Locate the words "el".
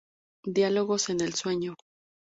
1.21-1.35